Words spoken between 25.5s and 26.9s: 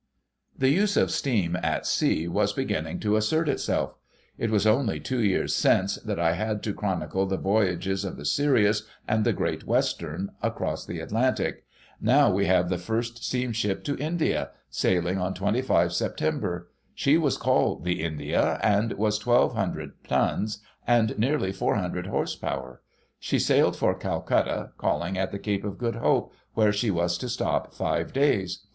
of Good Hope, where she